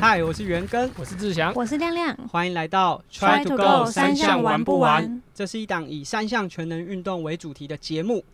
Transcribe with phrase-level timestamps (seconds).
[0.00, 5.20] 嗨，我是元根，我是志祥，我是亮亮，欢迎来到 Try to go 三项玩不玩？
[5.34, 8.24] 这是一档以三项全能运动为主题的节目，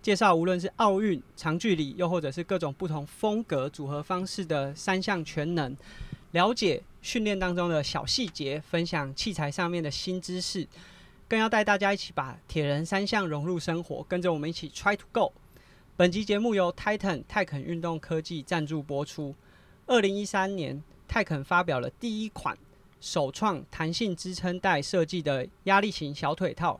[0.00, 5.76] 介绍无论是奥运、长距离，又或者是各种不同风格组合方式的三项全能，
[6.30, 10.66] 了解训练当中的小细节，分享器材上面的新知识，
[11.28, 15.32] 更要带大家一起把铁人三项融入生活，跟着我们一起 Try to go。
[15.98, 19.34] 本集节目由 Titan 泰肯运动科技赞助播出。
[19.86, 22.56] 二零一三年，泰肯发表了第一款
[23.00, 26.78] 首创弹性支撑带设计的压力型小腿套，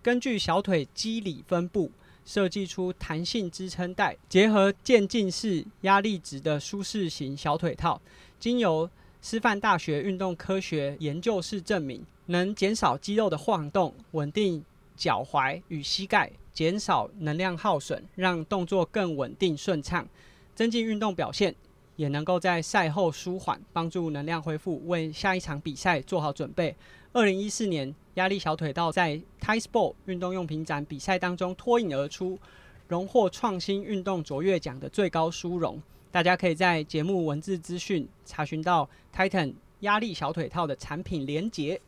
[0.00, 1.90] 根据小腿肌理分布
[2.24, 8.00] 设计出弹性支撑带，结合渐进式压力值的舒适型小腿套，
[8.38, 8.88] 经由
[9.20, 14.64] 师范大学运动科学研究室证明，能减少肌肉的晃动，稳定
[14.96, 16.30] 脚踝与膝盖。
[16.54, 20.08] 减少能量耗损，让动作更稳定顺畅，
[20.56, 21.54] 增进运动表现，
[21.98, 26.72] 也能够在赛后舒缓，帮助能量恢复，为下一场比赛做好准备。
[27.12, 32.38] 二零一四年，压力小腿套在 Tissport 运动用品展比赛当中脱颖而出，
[32.86, 35.82] 荣获创新运动卓越奖的最高殊荣。
[36.12, 41.80] 大家可以在节目文字资讯查询到 Titan 压力小腿套的产品链接。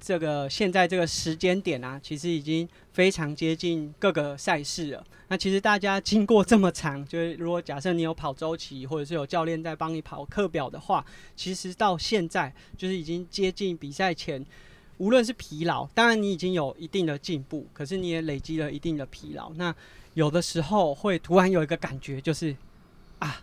[0.00, 5.04] 这个现在这个时间点啊，其实已经非常接近各个赛事了。
[5.28, 11.04] 那其实大家经过这么长，就是如果假设你有跑周期，或者是有教练在帮你跑课表的话，
[11.36, 14.44] 其实到现在就是已经接近比赛前。
[14.98, 19.52] 无论是疲劳，当然你已经有一定的进步，可是你也累积了一定的疲劳。
[19.54, 19.74] 那
[20.14, 22.56] 有的时候会突然有一个感觉，就是
[23.18, 23.42] 啊，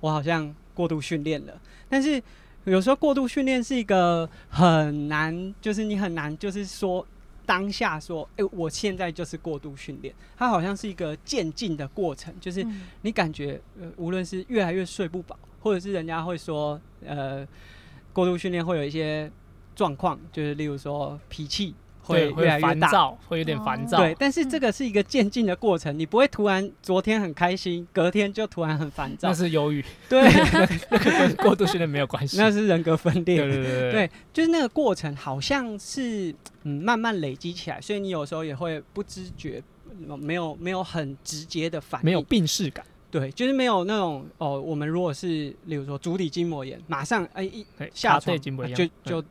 [0.00, 2.22] 我好像过度训练了，但是。
[2.64, 7.06] 有时候过度训练是一个很难，就是你很难，就是说
[7.44, 12.66] 当下说，哎，我现在就是过度训练，它好像是一个渐进的过程，就是
[13.02, 17.46] 你感觉，呃，无论是越来越睡不饱，或者是人家会说，呃，
[18.12, 19.30] 过度训练会有一些
[19.76, 21.74] 状况，就是例如说脾气。
[22.04, 23.98] 会越来越大，会有点烦躁。
[23.98, 29.28] 对，但是这个是一个渐进的过程，你不会突然昨天很开心，隔天就突然很烦躁。
[29.28, 29.84] 那是忧郁。
[30.08, 30.22] 对，
[30.90, 32.36] 那个跟过度训练没有关系。
[32.36, 33.38] 那是人格分裂。
[33.38, 36.34] 对对对对，就是那个过程，好像是
[36.64, 39.62] 嗯慢慢累积起来，所以你有时候也会不知觉，
[40.18, 42.84] 没有没有很直接的反应，没有病逝感。
[43.10, 49.24] 对，就是没有那种哦，我们如果是例如说足底筋膜炎，马上哎一下床就就。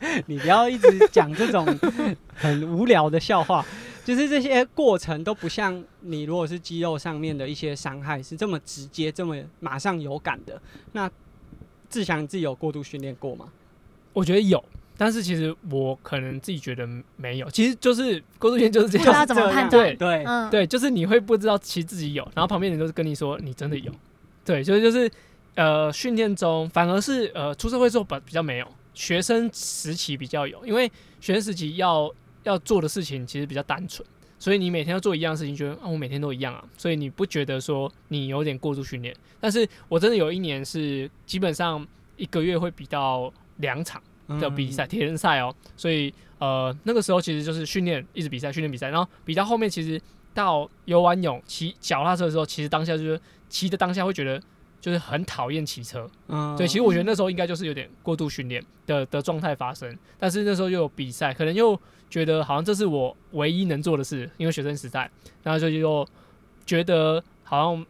[0.26, 1.66] 你不要一直讲这种
[2.34, 3.64] 很无聊的笑话，
[4.04, 10.60] 就是这些过程都不像你如果是肌肉上面的一些伤害是这么直接、这么马上有感的。
[10.92, 11.10] 那
[11.88, 13.46] 志祥你自己有过度训练过吗？
[14.12, 14.64] 我觉得有，
[14.96, 17.50] 但是其实我可能自己觉得没有。
[17.50, 19.96] 其实就是过度训练就是这样，怎么判断？
[19.96, 23.92] 对对对，就是你会不知道其实自己有，然后旁边人都是跟你说你真的有。
[24.44, 25.10] 对，就是就是
[25.54, 28.66] 呃，训练中反而是呃出社会之后比比较没有。
[28.96, 30.90] 学生时期比较有，因为
[31.20, 32.10] 学生时期要
[32.44, 34.04] 要做的事情其实比较单纯，
[34.38, 39.14] 所以你每天要做一样的事情，觉得啊我每天都一样啊，所以你不觉得说你有点过度训练。
[39.38, 41.86] 但是我真的有一年是基本上
[42.16, 44.02] 一个月会比到两场
[44.40, 50.00] 的比赛，铁人赛哦，所以呃那个时候其实就是训练，一直比赛，训练比赛，然后比到后面其实
[50.32, 53.20] 到游完泳骑脚踏车的时候，其实当下就是
[53.50, 54.42] 骑的当下会觉得。
[54.86, 61.76] 就是很讨厌骑车，嗯，对，其实我觉得那时候应该就是有点过度训练的的状态发生，但是那时候又有比赛，可能又
[62.08, 65.10] 觉得好像这是我唯一能做的事，因为学生时代，
[65.42, 66.06] 然后就又
[66.64, 67.86] 觉得好像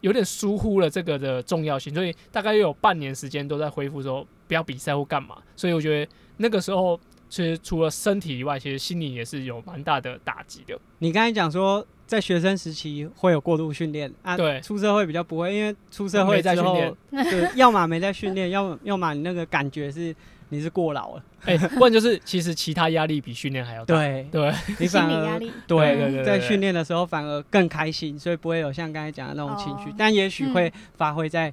[0.00, 6.98] 有点疏忽了这个的重要性，所以大概又有半年时间都在恢复说不要比赛或干嘛，所以我觉得那个时候
[7.28, 10.80] 其实除了身体以外，其实心理也是有蛮大的打击的。
[11.00, 11.86] 你刚才讲说。
[12.08, 16.74] 在学生时期会有过度训练啊，对，出社会比较不会，因为出社会之后，
[17.10, 20.16] 对，要么没在训练，要么要么你那个感觉是
[20.48, 24.26] 你是过劳了，哎，不然就是其实其他压力比训练还要大，对。
[24.32, 31.52] 对，你心理压力，对对对，在训练的时候反而更开心，所以不会有像刚才讲的那种情绪，但也许会发挥在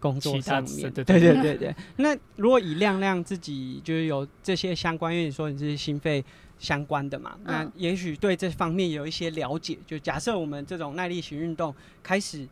[0.00, 1.20] 工作上面，对对。
[1.20, 1.74] 对对。
[1.96, 6.24] 那如果以亮亮自己就是有这些相关，因为你说你是心肺。
[6.60, 9.76] 相关的嘛，那也许对这方面有一些了解。
[9.86, 12.46] 就假设我们这种耐力型运动开始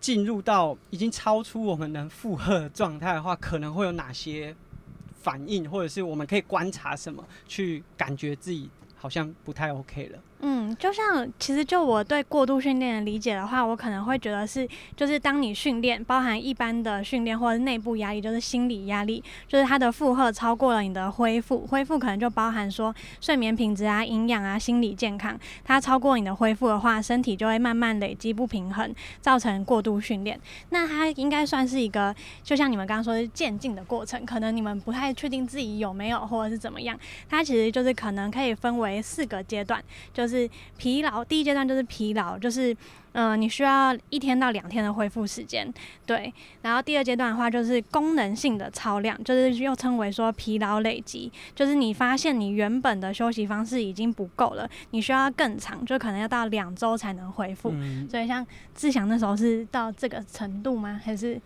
[0.00, 4.56] 进入到已经超出我们能负荷的状态的话，可能会有哪些
[5.20, 10.18] 反应，或者是我们可以观察什么，去感觉自己好像不太 OK 了。
[10.40, 30.38] 嗯，就像其实就我对过度训练的理解的话，我可能会觉得是，就是当你训练包含一般的训练或者内部压力，就是心理压力，就是它的负荷超过了你的恢复，恢复可能就包含说睡眠品质啊、营养啊、心理健康，它超过你的恢复的话，身体就会慢慢累积不平衡，造成过度训练。
[30.68, 39.82] 那它应该算是一个，就像你们刚刚说的渐进的过程，可能你们不太确定自己有没有或者是怎么样，它其实就是可能可以分为四个阶段，
[40.12, 40.25] 就。
[40.26, 42.76] 就是疲劳，第一阶段就是疲劳，就是
[43.12, 45.72] 嗯，你需要一天到两天的恢复时间，
[46.04, 46.32] 对。
[46.62, 57.72] 然后第二阶段的话，就是功能性的超量，就是又称为说疲劳累积，就是你发现你原本的休息方式已经不够了，你需要更长，就可能要到两周才能恢复。
[58.10, 58.44] 所以像
[58.74, 61.00] 志祥那时候是到这个程度吗？
[61.04, 61.40] 还是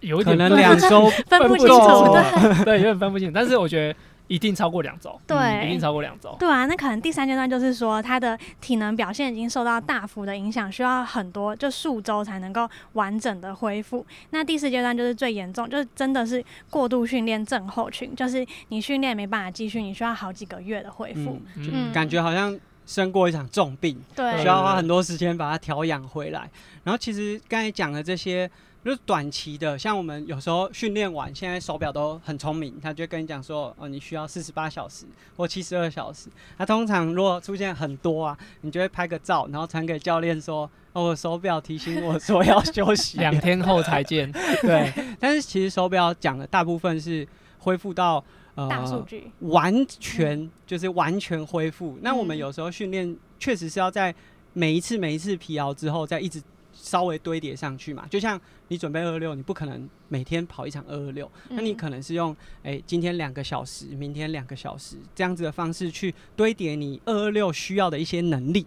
[0.00, 2.12] 有点可能两周分不清楚？
[2.12, 3.32] 对，对，有点分不清。
[3.32, 3.96] 但是我觉得。
[4.26, 6.34] 一定超过两周，对，一定超过两周。
[6.38, 14.04] 对啊，那可能第三阶段就是说，他的体能表现已经受到大幅的影响，需要很多就数周才能够完整的恢复。
[14.30, 21.38] 那第四阶段就是最严重，就是真的是过度训练症候群，就是你训练没办法继续，你需要好几个月的恢复。
[21.56, 26.48] 嗯，感觉好像生过一场重病，对，需要花很多时间把它调养回来。
[26.82, 28.50] 然后其实刚才讲的这些。
[28.84, 36.28] 就是短期的，像我们有时候训练完，现在手表都很聪明，他就跟你讲说，哦，你需要四十八小时或七十二小时。
[36.58, 44.30] 他通常如果出现很多啊，你就会拍个照，然后传给教练说，哦，我手表提醒我说要休息， 两天后才见。
[44.60, 47.26] 对，但是其实手表讲的大部分是
[47.60, 48.22] 恢复到
[48.54, 51.98] 呃大数据，完全就是完全恢复。
[52.02, 54.14] 那我们有时候训练确实是要在
[54.52, 56.42] 每一次每一次疲劳之后再一直。
[56.84, 58.38] 稍微堆叠上去嘛，就像
[58.68, 68.66] 你准备二六，你不可能每天跑一场二二六，那你可能是用诶今天两个小时，明天两个小时这样子的方式去堆叠你二二六需要的一些能力。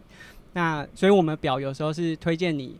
[0.53, 2.75] 那所以我们表有时候是推荐你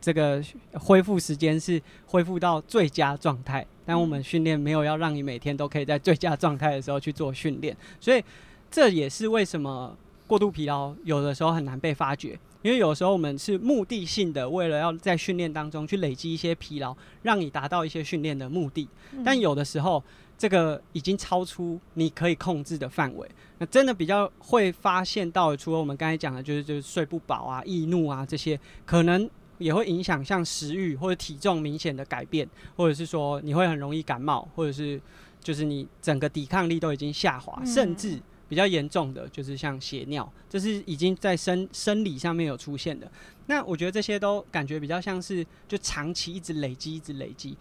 [0.00, 0.40] 这个
[0.74, 8.22] 恢复时间是恢复到最佳状态，但我们训练没有要让你每天都可以在最佳状态的时候去做训练，所以
[8.70, 9.96] 这也是为什么
[10.28, 12.38] 过度疲劳有的时候很难被发觉。
[12.62, 18.86] 因为有时候我们是目的性的，为了要在训练当中去累积一些疲劳，让你达到一些训练的目的。
[19.24, 20.02] 但有的时候，
[20.36, 23.28] 这个已经超出你可以控制的范围。
[23.58, 29.28] 那真的比较会发现到，除了我们刚才讲的，就是就是睡不饱啊、易怒啊这些，可能
[29.58, 35.00] 也会影响像食欲或者体重明显的改变，或者是说你会很容易感冒，或者是
[35.42, 38.20] 就是你整个抵抗力都已经下滑，甚至。
[38.50, 43.08] 比较严重的就是像血尿，这是已经在生生理上面有出现的。
[43.46, 47.56] 那我觉得这些都感觉比较像是就长期一直累积，一直累积。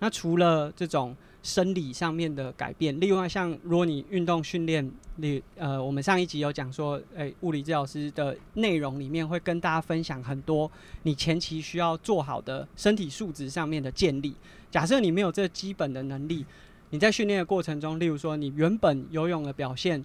[0.00, 10.70] 那除了这种生理上面的改变，另外像如果你运动训练，你呃，我们上一集有讲说，诶，物理治疗师的内容里面会跟大家分享很多
[11.04, 14.34] 你前期需要做好的身体素质上面的建立。
[14.70, 16.44] 假设你没有这基本的能力，
[16.90, 20.04] 你在训练的过程中，例如说你原本游泳的表现。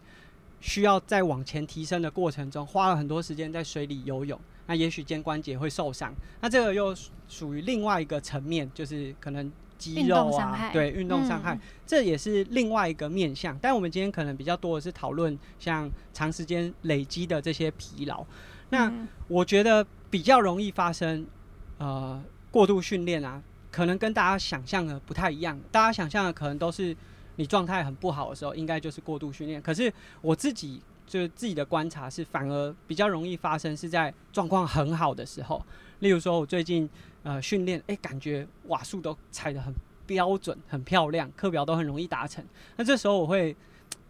[0.60, 6.14] 需要在往前提升的过程中，花了很多时间在水里游泳，那也许肩关节会受伤。
[6.42, 6.96] 那这个又
[7.28, 11.58] 属于另外一个层面，就是可能肌肉啊，对运动伤害，
[11.88, 13.58] 这也是另外一个面向。
[13.62, 18.26] 但我们今天可能比较多的是讨论像长时间累积的这些疲劳。
[18.70, 18.92] 那
[19.28, 21.26] 我觉得比较容易发生，
[21.78, 22.22] 呃，
[22.52, 23.42] 过度训练啊，
[23.72, 25.60] 可能跟大家想象的不太一样。
[25.72, 26.96] 大家想象的可能都是。
[27.39, 29.62] 你状态很不好的时候，应该就是过度训练。
[29.62, 29.91] 可是
[30.21, 35.65] 我自己就是自己的观察是，反而比较容易发生是在状况很好的时候。
[36.00, 36.88] 例如说，我最近
[37.24, 39.74] 呃训练，诶，感觉瓦数都踩得很
[40.05, 42.43] 标准、很漂亮，课表都很容易达成。
[42.75, 43.55] 那这时候我会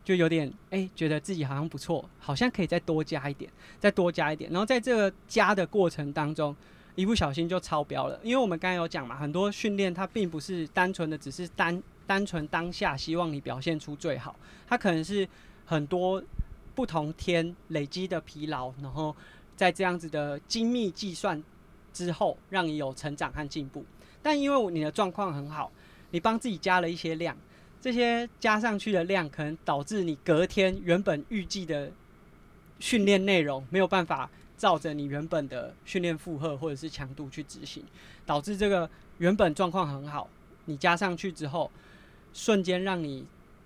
[0.03, 4.49] 就有点诶，觉得自己好像不错，好像可以再多加一点，再多加一点。
[4.49, 6.55] 然后在这个加的过程当中，
[6.95, 8.19] 一不小心就超标了。
[8.23, 11.79] 因为我们刚才有讲嘛，很多训练它并不是单纯的只是单。
[12.09, 14.35] 单纯当下希望你表现出最好，
[14.67, 15.29] 它可能是
[15.63, 16.19] 很多
[16.73, 19.15] 不同天累积的疲劳，然后
[19.55, 21.43] 在这样子的精密计算
[21.93, 23.85] 之后，让你有成长和进步。
[24.23, 25.71] 但因为你的状况很好，
[26.09, 27.37] 你帮自己加了一些量，
[27.79, 31.91] 这些加上去的量可能导致你隔天原本预计的
[32.79, 37.83] 训练内容没有办法照着你原本的训练负荷或者是强度去执行，
[38.25, 38.89] 导致这个
[39.19, 40.27] 原本状况很好，
[40.65, 41.69] 你加上去之后。
[42.33, 43.25] 瞬间让你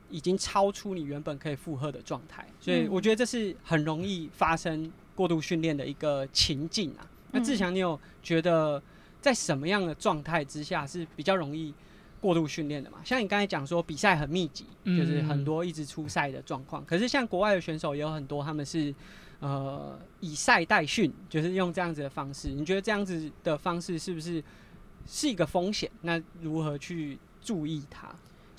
[0.09, 7.07] 已经超出你原本可以负荷的状态，所以我觉得这是很容易发生过度训练的一个情境啊。
[7.31, 8.81] 那志强，你有觉得
[9.19, 11.73] 在什么样的状态之下是比较容易
[12.21, 12.99] 过度训练的嘛？
[13.03, 16.85] 像你刚才讲说比赛很密集，就是很多一直出赛的状况。
[16.85, 18.93] 可是像国外的选手也有很多，他们是
[19.39, 22.49] 呃以赛代训，就是用这样子的方式。
[22.49, 24.43] 你觉得这样子的方式是不是
[25.07, 25.89] 是一个风险？
[26.01, 28.13] 那如何去注意它？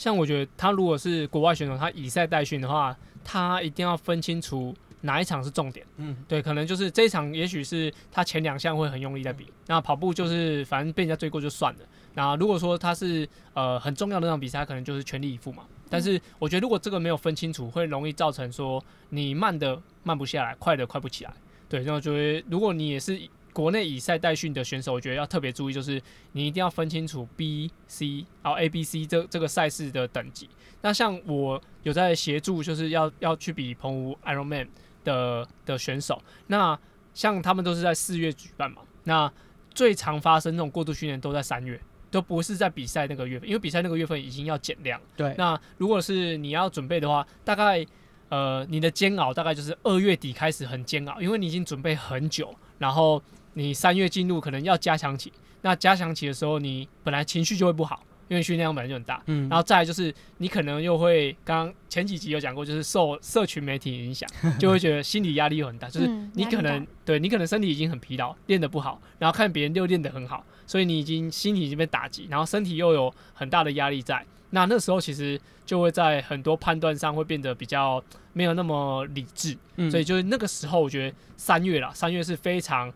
[0.04, 2.94] 像我觉得他如果是国外选手，他以赛代训的话，
[3.24, 5.86] 他一定要分清楚哪一场是重点。
[5.96, 11.80] 嗯，对，可能就是这一场，也许是他前两项会很用力在比，那跑步就是反正被人家追过就算了。
[12.12, 15.62] 那如果说他是呃很重要的那场比赛，可能就是全力以赴嘛。
[15.88, 21.32] 但是我觉得如果这个没有分清楚，会容易造成说你慢的慢不下来，快的快不起来。
[21.66, 23.18] 对，然后觉得如果你也是
[23.54, 30.50] 国内以赛代训的选手，我觉得要特别注意，就是你一定要分清楚 B、C，然后 A、B、C 这这个赛事的等级。
[30.82, 34.66] 那像我有在协助，就是要要去比澎湖 Ironman
[35.04, 36.78] 的的选手，那
[37.14, 39.32] 像他们都是在四月举办嘛，那
[39.72, 41.80] 最常发生这种过度训练都在三月，
[42.10, 45.00] 都不是在比赛那个月份，因为比赛那个月份已经要减量。
[45.16, 47.86] 对，那如果是你要准备的话，大概
[48.28, 53.22] 呃你的煎熬大概就是二月底开始很煎熬，因为你已经准备很久，然后
[53.54, 55.32] 你三月进入可能要加强期，
[55.62, 74.24] 那加强期的时候你本来情绪就会不好，因为训练量本来就很大，嗯然后再来就是你可能又会刚刚前几集有讲过，就是受社群媒体影响， 就会觉得心理压力又很大，就是嗯你可能对你可能身体已经很疲劳，练得不好，然后看别人又练得很好，所以你已经心理已经被打击，然后身体又有很大的压力在。
[74.50, 78.00] 那那时候其实就会在很多判断上会变得比较
[78.32, 82.92] 没有那么理智，嗯所以就是那个时候，我觉得三月啦，三月是非常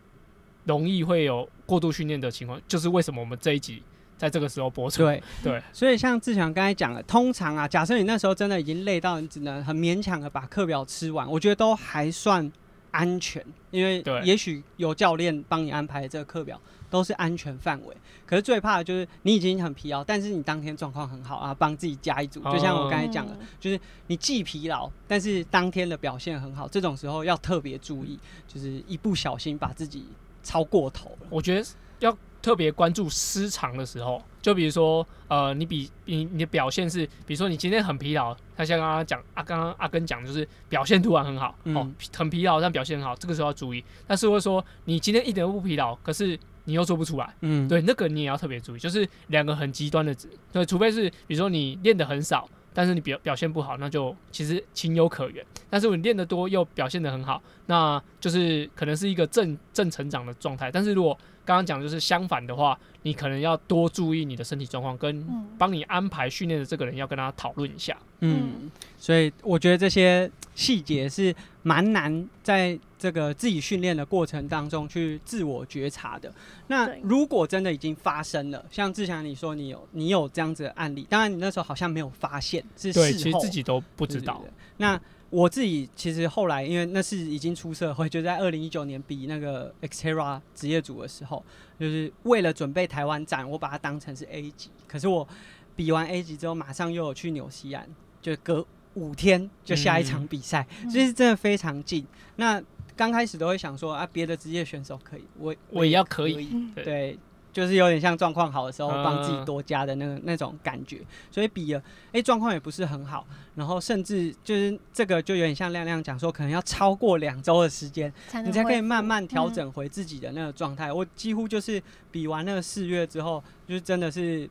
[0.68, 3.82] 容易会有过度训练的情况，就是为什么我们这一集
[4.16, 5.02] 在这个时候播出。
[5.02, 12.52] 对对，所以像志强刚才讲的，通常啊，假设你那时候真的已经累到你只能很勉强的把课表吃完，我觉得都还算
[12.90, 16.60] 安全，因为对也许有教练帮你安排这个课表
[16.90, 17.96] 都是安全范围。
[18.26, 30.06] 可是最怕的就是你已经很疲劳，但是你当天状况很好啊，帮自己加一组，就像我刚才讲的，嗯就是你既疲劳，但是当天的表现很好，这种时候要特别注意，就是一不小心把自己
[30.48, 31.26] 超过头了。
[31.28, 41.86] 我觉得要特别关注失常的时候，就比如说，呃，你比你你的表现是，比如说你今天很疲劳，他像刚刚讲啊，刚刚阿根讲就是表现突然很好，嗯哦，
[42.16, 43.84] 很疲劳但表现很好，这个时候要注意。
[44.06, 52.48] 但是会说你今天一点都不疲劳，可是你又做不出来，嗯，对，那个你也要特别注意，就是两个很极端的值，对，除非是比如说你练的很少，
[52.78, 55.44] 但是你表表现不好，那就其实情有可原。
[55.68, 60.70] 但是你练得多又表现得很好，那就是可能是一个正正成长的状态。
[60.70, 61.12] 但是如果
[61.44, 67.98] 刚刚讲的就是相反的话，你可能要多注意你的身体状况，跟嗯帮你安排训练的这个人要跟他讨论一下。
[68.20, 76.32] 嗯，所以我觉得这些细节是蛮难在这个自己训练的过程当中去自我觉察的。
[76.66, 84.44] 那如果真的已经发生了，像志强你说你有你有这样子的案例，当然你那时候好像没有发现，是对，事后其实自己都不不知道。
[84.78, 85.00] 那
[85.30, 91.44] 我自己其实后来，因为那是已经出社会， 就在二零一九年比那个 Xterra 职业组的时候，
[91.78, 94.70] 就是为了准备台湾展，我把它当成是 A 级。
[94.86, 95.28] 可是我
[95.76, 97.86] 比完 A 级之后，马上又有去纽西兰，
[98.22, 98.64] 就隔
[98.94, 102.06] 五天就下一场比赛，嗯所以真的非常近。
[102.36, 102.62] 那
[102.98, 106.84] 刚开始都会想说啊，别的职业选手可以，我我也要可以，对。
[106.84, 107.18] 对，
[107.50, 111.00] 就是有点像状况好的时候嗯帮自己多加的那个那种感觉，
[111.30, 113.26] 所以比了，哎、状况也不是很好，
[113.56, 118.12] 然后甚至就是这个就有点像亮亮讲说，可能要超过两周的时间，
[118.44, 120.92] 你才可以慢慢调嗯整回自己的那个状态。
[120.92, 124.48] 我几乎就是比完那个四月之后，就是真的是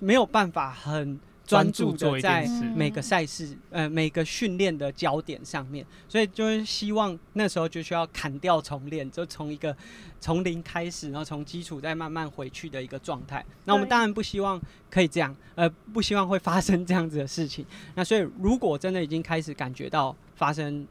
[0.00, 9.74] 没有办法很专专注注做的在每个赛事，呃，每个训练的焦点上面，所以就是希望那时候就需要砍掉重练，就从一个
[10.20, 13.42] 从零开始，然后从基础再慢慢回去的一个状态。
[13.64, 17.64] 那我们当然不希望可以这样，呃，不希望会发生这样子的事情。
[17.94, 20.86] 那所以如果真的已经开始感觉到发生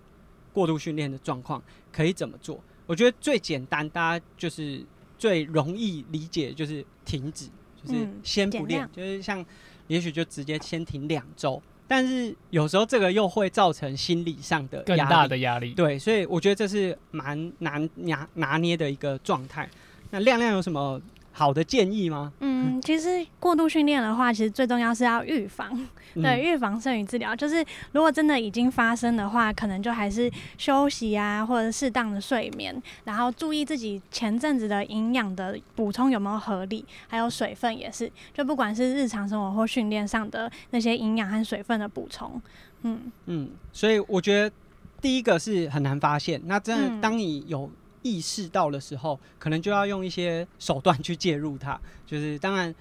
[0.52, 1.62] 过度训练的状况，
[1.92, 2.60] 可以怎么做？
[2.88, 4.84] 我觉得最简单，大家就是
[5.20, 7.46] 最容易理解，就是停止，
[7.84, 9.46] 就是嗯先不练，就是像
[9.88, 11.62] 也许就直接先停两周。
[11.90, 15.72] 但是有时候这个又会造成心理上的更大的压力。
[15.74, 19.70] 对，所以我觉得这是蛮难拿拿捏的一个状态。
[20.12, 21.02] 那亮亮有什么
[21.38, 22.34] 好的建议吗？
[22.40, 25.70] 嗯，其实过度训练的话，其实最重要是要预防，
[26.16, 27.36] 嗯对，预防胜于治疗。
[27.36, 42.42] 就是如果真的已经发生的话，可能就还是休息啊，或者适当的睡眠，然后注意自己前阵子的营养的补充有没有合理，还有水分也是，就不管是日常生活或训练上的那些营养和水分的补充，
[42.82, 44.52] 嗯，嗯，所以我觉得
[45.00, 46.42] 第一个是很难发现。
[46.46, 47.70] 那真的，嗯当你有
[48.08, 51.80] 意识到的时候，可能就要用一些手段去介入它。
[52.08, 52.74] 就是当然，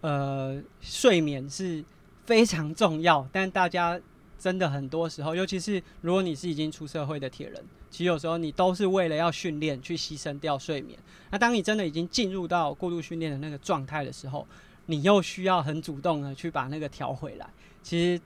[0.00, 1.84] 呃，睡眠是
[2.24, 4.00] 非常重要，但大家
[4.38, 10.98] 真的很多时候，尤其是如果你是已经出社会的铁人，其实有时候你都是为了要训练去牺牲掉睡眠。
[11.30, 14.46] 那当你真的已经进入到过度训练的那个状态的时候，
[14.86, 17.46] 你又需要很主动的去把那个调回来，
[17.82, 18.20] 其实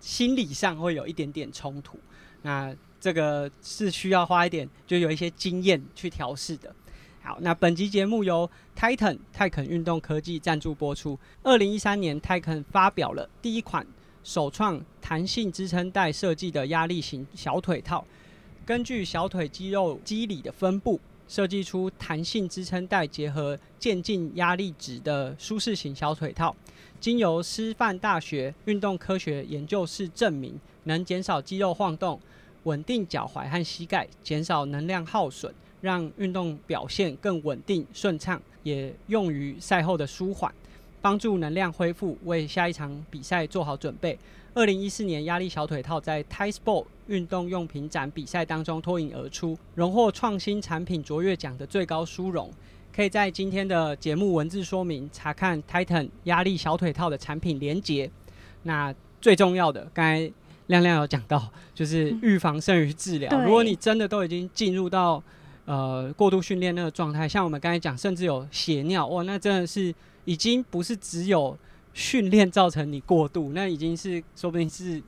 [0.00, 1.98] 心理上会有一点点冲突。
[2.42, 6.74] 那这个是需要花一点，就有一些经验去调试的。
[7.22, 11.18] 好，那本集节目由 Titan 泰肯运动科技赞助播出。
[11.42, 13.86] 二零一三年，泰肯发表了第一款
[14.22, 18.02] 首创弹性支撑带设计的压力型小腿套，
[18.64, 26.56] 根据小腿肌肉肌理的分布，设计出弹性支撑带结合渐进压力值的舒适型小腿套。
[26.98, 32.18] 经由师范大学运动科学研究室证明，能减少肌肉晃动，
[32.64, 35.52] 稳定脚踝和膝盖，减少能量耗损。
[35.80, 40.50] 让运动表现更稳定顺畅，也用于赛后的舒缓，
[41.02, 44.18] 帮助能量恢复，为下一场比赛做好准备。
[44.54, 52.50] 二零一四年压力小腿套在 t i s p o r t 运动用品展比赛当中脱颖而出，荣获创新产品卓越奖的最高殊荣。
[52.90, 58.10] 可以在今天的节目文字说明查看 Titan 压力小腿套的产品连结。
[58.62, 60.32] 那最重要的，刚才
[60.68, 63.44] 亮亮有讲到，就是预防胜于治疗。
[63.44, 65.22] 如果你真的都已经进入到
[65.66, 69.94] 呃，过度训练那个状态，像我们刚才讲，甚至有血尿，哇，那真的是
[70.26, 71.56] 已经不是只有
[71.94, 75.02] 训练造成你过度，那已经是说不定是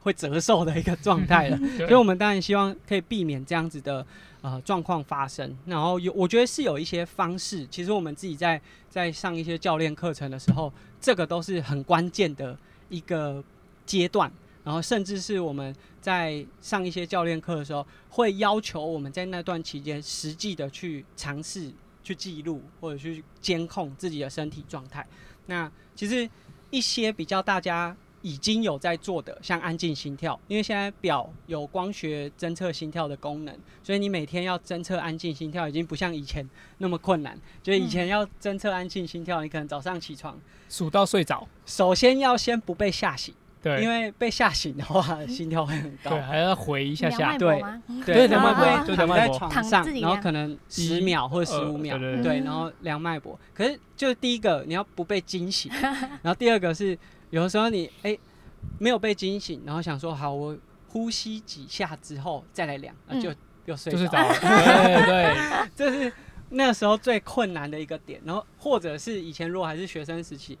[0.00, 1.56] 会折寿的一个状态了。
[1.78, 4.04] 所以，我们当然希望可以避免这样子的
[4.42, 5.56] 呃状况发生。
[5.64, 12.54] 然后有，我觉得是有一些方式，其实我们自己在在上一些教练课程的时候，这个都是很关键的
[12.90, 13.42] 一个
[13.86, 14.30] 阶段。
[14.64, 21.72] 然后，甚至是我们在上一些教练课的时候，会要求我们在那段期间实际的去尝试
[22.04, 25.06] 去记录或者去监控自己的身体状态。
[25.46, 26.28] 那其实
[26.70, 33.52] 一些比较大家已经有在做的，像安静心跳，因为现在表有光学侦测心跳的功能，
[33.82, 37.36] 所以你每天要侦测安静心跳，已经不像以前那么困难。
[37.64, 43.34] 就以前要侦测安静心跳，你可能早上起床数到睡着，首先要先不被吓醒。
[43.62, 46.10] 对，因为被吓醒的话， 心跳会很高。
[46.10, 47.38] 对，还要回一下下。
[47.38, 47.62] 对，
[48.04, 53.38] 对，量脉搏，就躺在床上，然后可能十秒或者十五秒，对，然后量脉搏。
[53.54, 55.70] 可是，就第一个，你要不被惊醒，
[56.22, 56.98] 然后第二个是，
[57.30, 58.18] 有的时候你哎
[58.80, 60.58] 没有被惊醒，然后想说好，我
[60.88, 63.32] 呼吸几下之后再来量，就
[63.66, 64.34] 又睡着了。
[64.40, 66.12] 对对，这是
[66.50, 68.20] 那时候最困难的一个点。
[68.24, 70.58] 然后，或者是以前如果还是学生时期。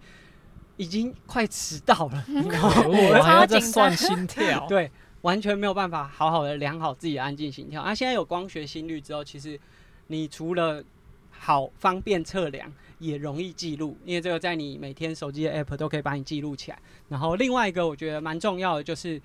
[0.76, 7.82] 已经快迟到了， 我还要再算心跳， 对，完全没有办法好好的量好自己的安静心跳。
[7.82, 9.58] 啊现在有光学心率之后，其实
[10.06, 10.82] 你除了
[11.30, 16.78] 好方便测量，也容易记录，因为这个在你每天手机的 app 都可以把你记录起来。
[17.08, 19.20] 然后另外一个我觉得蛮重要的就是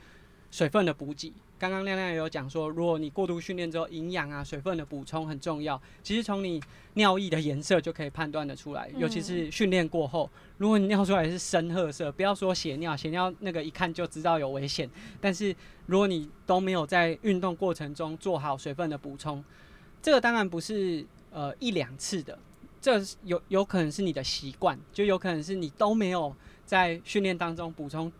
[0.52, 1.32] 水分的补给。
[1.60, 5.82] 刚刚亮亮也有讲说，如果你过度训练之后，营养啊、水分的补充很重要。
[6.04, 6.62] 其实从你
[6.94, 14.88] 尿液的颜色就可以判断得出来，尤其是训练过后，如果你尿出来是深褐色，不要说血尿，血尿那个一看就知道有危险。
[15.20, 15.56] 但是
[15.88, 19.44] 如果你都没有在运动过程中做好水分的补充，
[20.00, 22.38] 这个当然不是呃一两次的，
[22.80, 28.12] 这有有可能是你的习惯，就有可能是你都没有在训练当中补充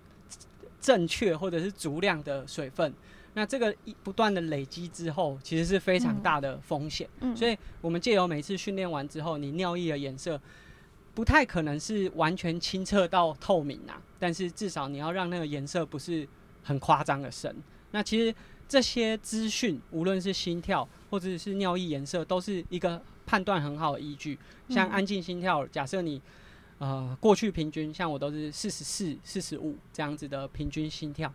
[0.82, 2.92] 正确或者是足量的水分。
[3.38, 7.08] 那这个一不断的累积之后，其实是非常大的风险。
[7.20, 10.42] 嗯，所以我们借由每次训练完之后，你尿液的颜色
[11.14, 16.28] 不太可能是完全清澈到透明啊，但是至少你要让那个颜色不是
[16.64, 17.56] 很夸张的深。
[17.92, 18.34] 那其实
[18.68, 24.36] 这些资讯，无论是心跳或者是尿液颜色，都是一个判断很好的依据。
[24.68, 26.20] 像安静心跳，假设你
[26.80, 31.32] 呃过去平均，像我都是四十四、四十五这样子的平均心跳，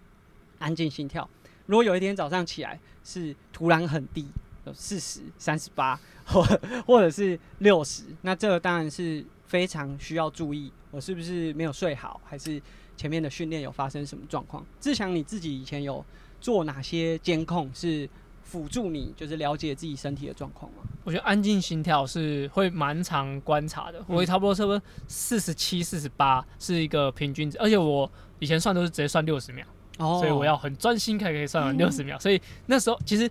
[0.58, 1.30] 安静心跳。
[1.66, 4.26] 如果有一天早上起来是土壤很低，
[4.64, 6.42] 有四十三十八， 或
[6.86, 12.60] 或者是六十，那这个当然是非常需要注意，我是不是没有睡好，还是
[12.96, 14.64] 前面的训练有发生什么状况？
[14.80, 16.04] 志强你自己以前有
[16.40, 18.08] 做哪些监控是
[18.42, 20.82] 辅助你，就是了解自己身体的状况吗？
[21.04, 29.66] 我觉得安静心跳是会蛮常观察的，我差不多差不多四十七、四十八是一个平均值，而且我以前算都是直接算六十秒。
[29.98, 32.18] 所以我要很专心，才可以算完六十秒。
[32.18, 33.30] 所以那时候其实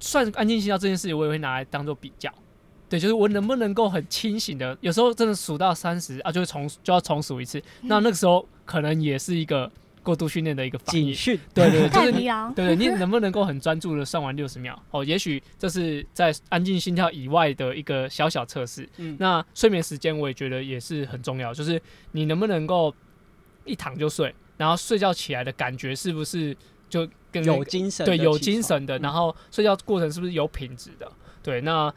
[0.00, 2.32] 算安静心跳这件事情，我也会拿来当做比较。
[2.88, 7.62] 对，就是我能不能够很清醒的，有时候真的数到三十啊，就会重就要重数一次。
[7.82, 9.70] 那那个时候可能也是一个
[10.02, 11.38] 过度训练的一个警讯。
[11.52, 14.82] 对对， 就是你 对对，你能不能够很专注的算完六十秒？
[14.90, 18.88] 哦，也许这是在安静心跳以外的一个小小测试。
[18.96, 21.78] 嗯，那睡眠时间我也觉得也是很重要，就是
[22.12, 22.94] 你能不能够
[23.66, 24.34] 一躺就睡。
[24.58, 26.54] 然后睡觉起来的感觉是不是
[26.90, 31.10] 就跟那有精神，对有精，神的，嗯然后睡觉过程是不是有品质的？
[31.42, 31.90] 对，那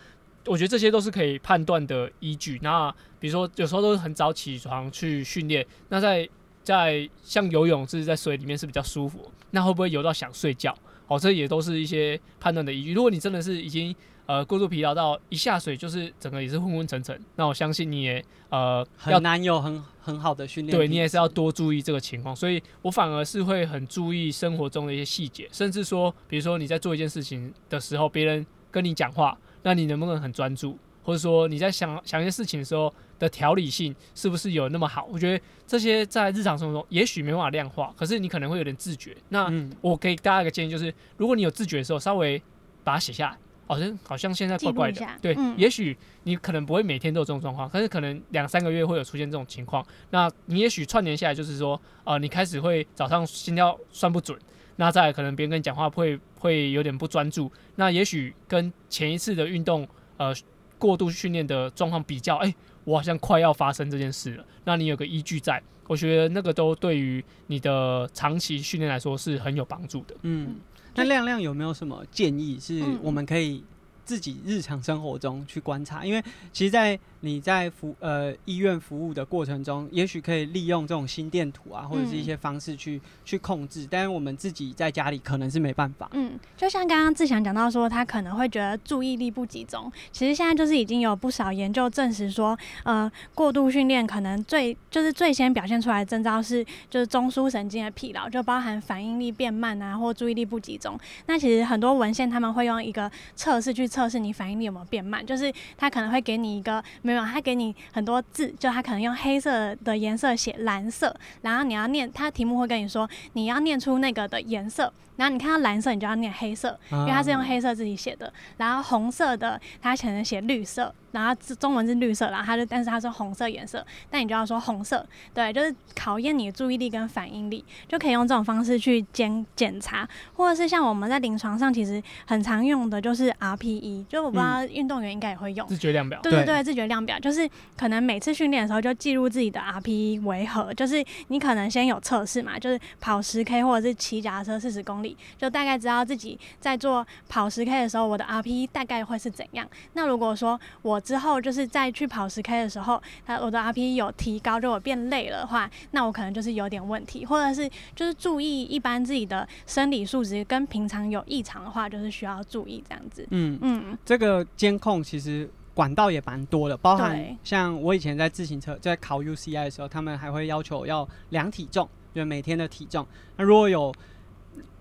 [0.46, 2.58] 我觉得这些都是可以判断的依据。
[2.62, 6.28] 那比如说有时候都是很早起床去训练，那在
[6.64, 10.74] 在像游泳是在水里面是比较舒服，那会不会游到想睡觉？
[11.12, 12.94] 哦，这也都是一些判断的依据。
[12.94, 13.94] 如果你真的是已经
[14.28, 21.28] 呃过度疲劳到一下水就是整个也是昏昏沉沉，那我相信你也呃要很难有很很好的训练，对你也是要。
[21.32, 35.08] 多注意这个情况，所以我反而是会很注意生活中的一些细节，甚至说，比如说你在做一件事情的时候，别人跟你讲话，那你能不能很专注，或者说你在想想一些事情的时候的条理性是不是有那么好？
[35.12, 39.16] 我觉得这些在日常生活中也许没办法量化，可是你可能会有点自觉。
[39.30, 42.42] 那嗯，我给大家一个建议，就是如果你有自觉的时候，稍微
[42.84, 43.38] 把它写下来。
[43.68, 49.86] 好像好像现在怪怪的对，嗯也许你可能不会每天都有这种状况，但是可能两三个月会有出现这种情况。
[50.10, 54.38] 那你也许串联下来，就是说，呃，你开始会早上心跳算不准，
[54.76, 59.88] 那再可能别人跟你讲话会会有点不专注，那也许跟前一次的运动
[60.18, 60.36] 呃
[60.82, 62.52] 过度训练的状况比较，哎、
[62.86, 64.44] 我好像快要发生这件事了。
[64.64, 70.16] 那你有个依据在，我觉得那个都对于你的长期训练来说是很有帮助的。
[70.24, 70.56] 嗯，
[70.96, 73.64] 那亮亮有没有什么建议是嗯我们可以
[74.12, 76.06] 自己日常生活中去观察？
[76.06, 76.22] 因为
[76.52, 86.10] 其实，在你在服呃医院服务的过程中，也许可以利用这种心电图啊，或者是一些方式去、去控制，但是我们自己在家里可能是没办法。
[86.12, 89.90] 嗯，就像刚刚志祥讲到说，他可能会觉得注意力不集中。
[90.12, 101.00] 其实现在就是已经有不少研究证实说，呃，过度训练可能最就是最先表现出来的征兆是，就是中枢神经的疲劳，就包含反应力变慢啊，或注意力不集中。
[101.28, 114.92] 那其实很多文献他们会用一个测试去测试你反应力有没有变慢，就是他可能会给你一个没有，他给你很多字，就他可能用黑色的颜色写蓝色，然后你要念，他题目会跟你说你要念出那个的颜色。
[115.18, 118.32] 然后你看到蓝色，你就要念黑色，因为他是用黑色自己写的。
[118.58, 135.68] 然后红色的，他可能写绿色，然后字中文是绿色，然后它就但是它是红色颜色，但你就要说红色，对，就是考验你的注意力跟反应力，就可以用这种方式去检检查，或者是像我们在临床上其实很常用的就是 RPE，就我不知道运动员应该也会用。
[135.68, 149.68] 自觉量表，对对对对，自觉量表就是可能每次训练的时候就记录自己的 RPE 为何，就是你可能先有测试嘛，就是跑十 K 或者是骑脚踏车四十公里，就大概知道自己在做跑十 K 的时候，我的 RPE 大概会是怎样。
[149.94, 163.28] 那如果说我之后就是再去跑十 K 的时候，它我的 RPE 有提高，就我变累了的话，那我可能就是有点问题，或者是就是注意一般自己的生理数值跟平常有异常的话，就是需要注意这样子。
[163.32, 173.06] 嗯，嗯，这个监控其实管道也蛮多的，包含像我以前在自行车在考 UCI 的时候，他们还会要求要量体重，就是每天的体重。
[173.38, 173.94] 那如果有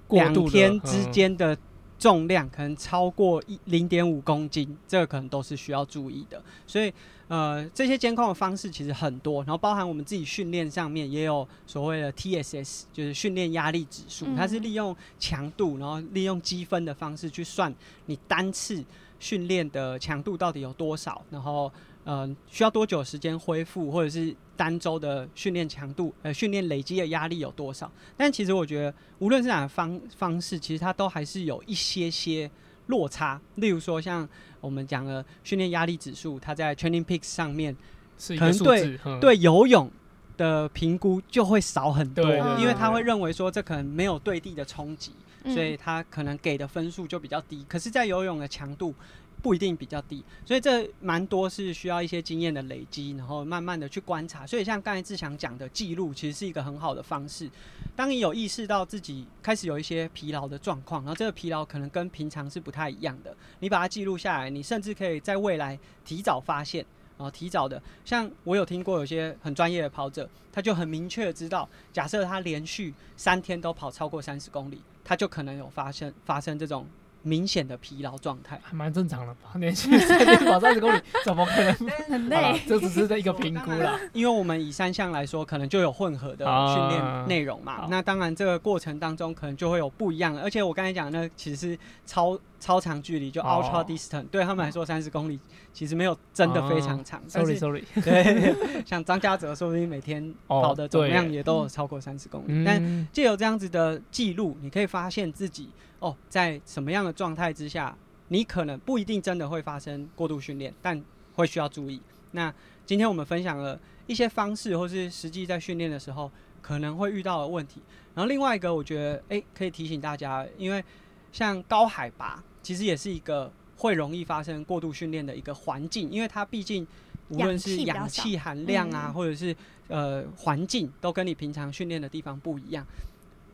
[0.09, 1.57] 两天之嗯间的
[2.01, 6.43] 重量可能超过一零点五公斤，这个可能都是需要注意的。
[6.67, 6.91] 所以
[7.29, 17.73] 呃，这些监控的方式其实很多，然后包含我们自己训练上面也有所谓的 TSS，就是训练压力指数，它是嗯利用强度，然后利用积分的方式去算
[18.07, 18.83] 你单次
[19.21, 21.71] 训练的强度到底有多少，然后
[22.05, 27.91] 呃需要多久时间恢复，或者是单周的训练强度，呃训练累积的压力有多少。
[28.17, 32.51] 但其实我觉得，无论是哪个方方式，其实它都还是有一些些
[32.87, 33.41] 落差。
[33.57, 34.29] 例如说，像
[34.61, 37.77] 我们讲的训练压力指数，它在 Training Peaks 上面
[38.19, 39.91] 是一个数可能对对游泳
[40.37, 42.25] 的评估就会少很多，
[42.59, 45.13] 因为他会认为说这可能没有对地的冲击，
[45.45, 47.65] 嗯所以他可能给的分数就比较低。
[47.69, 48.95] 可是，在游泳的强度
[49.43, 54.47] 不一定比较低，所以这蛮多是需要一些经验的累积，然后慢慢的去观察。
[54.47, 57.51] 所以像刚才志强讲的记录，其实是一个很好的方式。
[57.97, 66.85] 当你有意识到自己开始有一些疲劳的状况，然后这个疲劳可能跟平常是不太一样的，你把它记录下来，你甚至可以在未来提早发现。
[67.17, 76.87] 然后提早的，像我有听过有些很专业的跑者，他就很明确的知道，假设他连续三天都跑超过三十公里，他就可能有发生发生这种
[77.23, 78.61] 明显的疲劳状态。
[78.63, 79.51] 还蛮正常的吧？
[79.57, 81.75] 年轻人跑三十公里，怎么可能？
[82.09, 82.61] 很累。
[82.67, 83.99] 这只是一个评估啦。
[84.13, 87.83] 因为我们以三项来说，可能就有混合的啊训练内容嘛。
[87.83, 90.43] 好那当然，这个过程当中可能就会有不一样的。
[90.43, 95.41] 而且我刚才讲的那其实是超超长距离，就哦 ultra distant，、对他们来说三十公里
[95.73, 97.21] 其实没有真的非常长。
[97.33, 98.55] 但 Sorry 是 Sorry，对，
[98.87, 107.97] 像张家泽说不定每天哦跑的总量对也都有超过三十公里，但嗯，借由这样子的记录，你可以发现自己哦，在什么样的状态之下，
[108.29, 111.03] 你可能不一定真的会发生过度训练，但
[111.35, 112.01] 会需要注意。
[112.33, 112.53] 那
[112.85, 117.81] 今天我们分享了一些方式，或是实际在训练的时候可能会遇到的问题。
[118.15, 120.85] 然后另外一个，我觉得诶可以提醒大家，因为
[121.33, 126.87] 像高海拔其实也是一个会容易发生过度训练的一个环境，因为它毕竟
[127.29, 129.57] 无论是氧氧气气含量啊，嗯或者是
[129.89, 132.87] 呃环境，都跟你平常训练的地方不一样。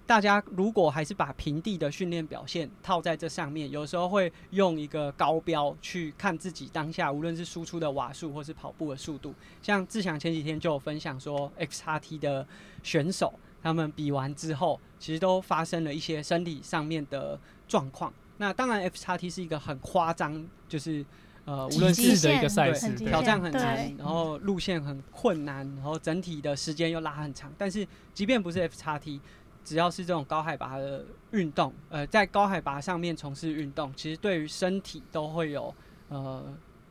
[0.07, 9.35] 大家如果还是把平地的训练表现套在这上面，有时候会用一个高标去看自己当下，无论是输出的瓦数或是跑步的速度。
[9.61, 12.47] 像志祥前几天就有分享说，XRT 的
[12.85, 18.15] 选手他们比完之后，其实都发生了一些身体上面的状况。
[18.39, 21.05] 那当然 F 叉 T 是一个很夸张，就是
[21.45, 27.53] 呃，无论是致的一个赛对事挑战很对难，然后路线很困难，然后整体的时间又拉很长。
[27.57, 29.21] 但是即便不是 F 叉 T，
[29.65, 35.75] 只要是这种高海拔的运动，呃，在高海拔上面从事运动，其实对于身体都会有
[36.09, 36.45] 呃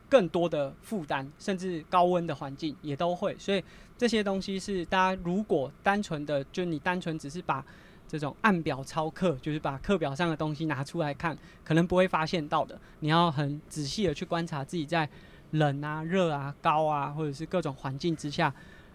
[0.08, 3.36] 更多的负担，甚至高温的环境也都会。
[3.38, 3.62] 所以
[3.98, 7.64] 这些东西是大家如果单纯的，就你单纯只是把
[8.08, 12.78] 这种按表操课，就是把课表上的东西拿出来看，可能不会发现到的。
[13.00, 15.08] 你要很仔细的去观察自己在
[15.52, 18.52] 冷啊、热啊、高啊，或者是各种环境之下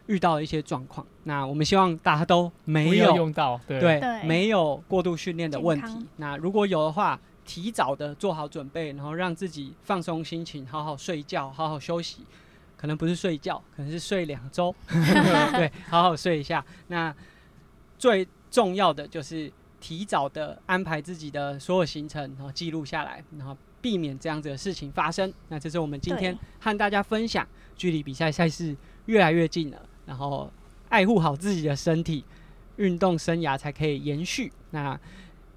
[0.08, 1.06] 遇到的一些状况。
[1.24, 6.06] 那我们希望大家都没有用到，对对对没有过度训练的问题。
[6.17, 12.26] 那如果有的话，提早的做好准备，然后让自己放松心情，好好睡觉，好好休息。
[12.78, 16.65] 可能不是睡觉，可能是睡两周， 对，好好睡一下。
[16.88, 17.13] 那
[18.00, 25.34] 最重要的就是提早的安排自己的所有行程，然后记录下来，然后避免这样子的事情发生。
[25.48, 30.52] 那这是我们今天和大家分享，距离比赛赛事越来越近了，然后
[30.90, 32.24] 爱护好自己的身体，
[32.76, 34.52] 运动生涯才可以延续。
[34.72, 35.00] 那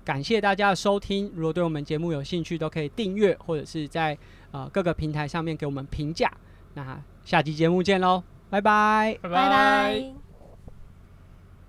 [0.05, 4.17] 感谢大家的收听，如果对我们节目有兴趣，都可以订阅或者是在
[4.53, 6.33] 呃各个平台上面给我们评价。
[6.75, 9.19] 那下期节目见喽，拜拜。
[9.21, 10.24] 拜拜拜。